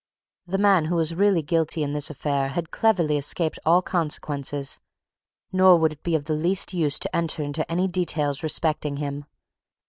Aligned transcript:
The 0.47 0.57
man 0.57 0.85
who 0.85 0.95
was 0.95 1.13
really 1.13 1.43
guilty 1.43 1.83
in 1.83 1.93
this 1.93 2.09
affair 2.09 2.47
had 2.47 2.71
cleverly 2.71 3.17
escaped 3.19 3.59
all 3.67 3.83
consequences, 3.83 4.79
nor 5.51 5.77
would 5.77 5.93
it 5.93 6.01
be 6.01 6.15
of 6.15 6.25
the 6.25 6.33
least 6.33 6.73
use 6.73 6.97
to 6.97 7.15
enter 7.15 7.43
into 7.43 7.71
any 7.71 7.87
details 7.87 8.41
respecting 8.41 8.97
him. 8.97 9.25